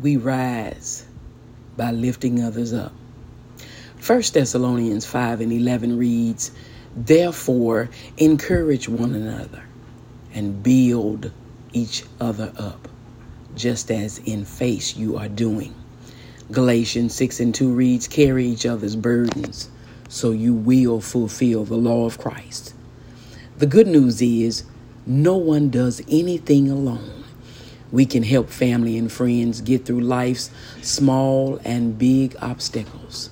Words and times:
we 0.00 0.16
rise 0.16 1.04
by 1.76 1.90
lifting 1.90 2.42
others 2.42 2.72
up. 2.72 2.92
1 4.04 4.22
Thessalonians 4.32 5.06
5 5.06 5.40
and 5.40 5.52
11 5.52 5.98
reads, 5.98 6.50
Therefore, 6.94 7.90
encourage 8.16 8.88
one 8.88 9.14
another 9.14 9.64
and 10.32 10.62
build 10.62 11.32
each 11.72 12.04
other 12.20 12.52
up, 12.56 12.88
just 13.54 13.90
as 13.90 14.18
in 14.18 14.44
face 14.44 14.96
you 14.96 15.16
are 15.16 15.28
doing. 15.28 15.74
Galatians 16.50 17.14
6 17.14 17.40
and 17.40 17.54
2 17.54 17.72
reads, 17.72 18.06
Carry 18.06 18.46
each 18.46 18.66
other's 18.66 18.96
burdens 18.96 19.68
so 20.08 20.30
you 20.30 20.54
will 20.54 21.00
fulfill 21.00 21.64
the 21.64 21.76
law 21.76 22.06
of 22.06 22.18
Christ. 22.18 22.74
The 23.58 23.66
good 23.66 23.86
news 23.86 24.22
is, 24.22 24.64
no 25.06 25.36
one 25.36 25.70
does 25.70 26.02
anything 26.08 26.70
alone. 26.70 27.24
We 27.92 28.04
can 28.06 28.22
help 28.22 28.50
family 28.50 28.98
and 28.98 29.10
friends 29.10 29.60
get 29.60 29.84
through 29.84 30.00
life's 30.00 30.50
small 30.82 31.60
and 31.64 31.96
big 31.98 32.36
obstacles, 32.40 33.30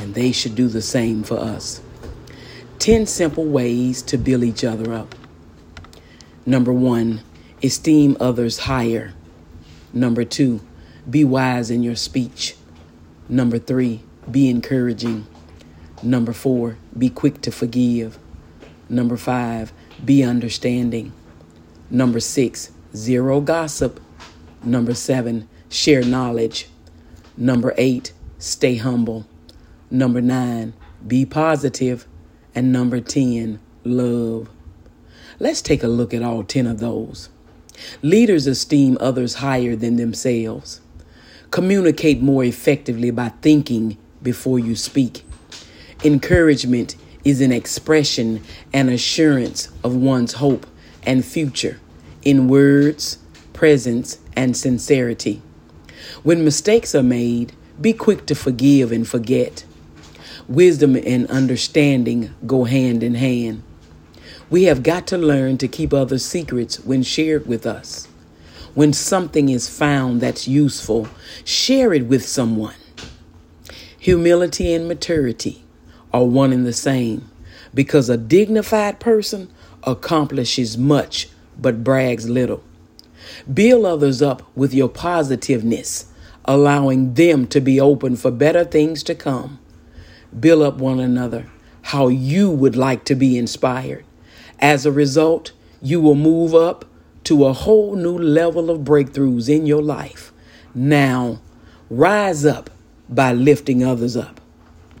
and 0.00 0.14
they 0.14 0.32
should 0.32 0.54
do 0.54 0.68
the 0.68 0.82
same 0.82 1.22
for 1.22 1.38
us. 1.38 1.80
10 2.78 3.06
simple 3.06 3.44
ways 3.44 4.02
to 4.02 4.18
build 4.18 4.44
each 4.44 4.62
other 4.62 4.92
up. 4.92 5.14
Number 6.44 6.72
one, 6.72 7.22
esteem 7.62 8.16
others 8.20 8.60
higher. 8.60 9.14
Number 9.92 10.24
two, 10.24 10.60
be 11.08 11.24
wise 11.24 11.70
in 11.70 11.82
your 11.82 11.96
speech. 11.96 12.54
Number 13.28 13.58
three, 13.58 14.02
be 14.30 14.50
encouraging. 14.50 15.26
Number 16.02 16.32
four, 16.32 16.76
be 16.96 17.08
quick 17.08 17.40
to 17.42 17.50
forgive. 17.50 18.18
Number 18.88 19.16
five, 19.16 19.72
be 20.04 20.22
understanding. 20.22 21.12
Number 21.90 22.20
six, 22.20 22.70
zero 22.96 23.40
gossip. 23.40 24.00
Number 24.64 24.94
seven, 24.94 25.48
share 25.68 26.02
knowledge. 26.02 26.68
Number 27.36 27.74
eight, 27.76 28.12
stay 28.38 28.76
humble. 28.76 29.26
Number 29.90 30.20
nine, 30.20 30.72
be 31.06 31.26
positive. 31.26 32.06
And 32.54 32.72
number 32.72 33.00
10, 33.00 33.60
love. 33.84 34.48
Let's 35.38 35.60
take 35.60 35.82
a 35.82 35.88
look 35.88 36.14
at 36.14 36.22
all 36.22 36.42
10 36.42 36.66
of 36.66 36.80
those. 36.80 37.28
Leaders 38.00 38.46
esteem 38.46 38.96
others 38.98 39.34
higher 39.34 39.76
than 39.76 39.96
themselves. 39.96 40.80
Communicate 41.50 42.22
more 42.22 42.42
effectively 42.42 43.10
by 43.10 43.28
thinking 43.42 43.98
before 44.22 44.58
you 44.58 44.74
speak. 44.74 45.22
Encouragement 46.02 46.96
is 47.24 47.42
an 47.42 47.52
expression 47.52 48.42
and 48.72 48.88
assurance 48.88 49.68
of 49.84 49.94
one's 49.94 50.34
hope 50.34 50.66
and 51.02 51.22
future 51.24 51.78
in 52.26 52.48
words, 52.48 53.18
presence, 53.52 54.18
and 54.34 54.56
sincerity. 54.56 55.40
When 56.24 56.44
mistakes 56.44 56.92
are 56.92 57.02
made, 57.04 57.52
be 57.80 57.92
quick 57.92 58.26
to 58.26 58.34
forgive 58.34 58.90
and 58.90 59.06
forget. 59.06 59.64
Wisdom 60.48 60.96
and 60.96 61.30
understanding 61.30 62.34
go 62.44 62.64
hand 62.64 63.04
in 63.04 63.14
hand. 63.14 63.62
We 64.50 64.64
have 64.64 64.82
got 64.82 65.06
to 65.06 65.16
learn 65.16 65.58
to 65.58 65.68
keep 65.68 65.94
others' 65.94 66.24
secrets 66.24 66.80
when 66.80 67.04
shared 67.04 67.46
with 67.46 67.64
us. 67.64 68.08
When 68.74 68.92
something 68.92 69.48
is 69.48 69.68
found 69.68 70.20
that's 70.20 70.48
useful, 70.48 71.06
share 71.44 71.94
it 71.94 72.06
with 72.06 72.26
someone. 72.26 72.74
Humility 74.00 74.74
and 74.74 74.88
maturity 74.88 75.62
are 76.12 76.24
one 76.24 76.52
and 76.52 76.66
the 76.66 76.72
same 76.72 77.30
because 77.72 78.08
a 78.08 78.16
dignified 78.16 78.98
person 78.98 79.48
accomplishes 79.84 80.76
much 80.76 81.28
but 81.58 81.84
brags 81.84 82.28
little. 82.28 82.62
Build 83.52 83.84
others 83.84 84.22
up 84.22 84.42
with 84.54 84.72
your 84.74 84.88
positiveness, 84.88 86.06
allowing 86.44 87.14
them 87.14 87.46
to 87.48 87.60
be 87.60 87.80
open 87.80 88.16
for 88.16 88.30
better 88.30 88.64
things 88.64 89.02
to 89.04 89.14
come. 89.14 89.58
Build 90.38 90.62
up 90.62 90.78
one 90.78 91.00
another 91.00 91.46
how 91.86 92.08
you 92.08 92.50
would 92.50 92.74
like 92.74 93.04
to 93.04 93.14
be 93.14 93.38
inspired. 93.38 94.04
As 94.58 94.84
a 94.84 94.90
result, 94.90 95.52
you 95.80 96.00
will 96.00 96.16
move 96.16 96.52
up 96.52 96.84
to 97.22 97.44
a 97.44 97.52
whole 97.52 97.94
new 97.94 98.18
level 98.18 98.70
of 98.70 98.80
breakthroughs 98.80 99.48
in 99.48 99.66
your 99.66 99.82
life. 99.82 100.32
Now, 100.74 101.40
rise 101.88 102.44
up 102.44 102.70
by 103.08 103.32
lifting 103.32 103.84
others 103.84 104.16
up. 104.16 104.40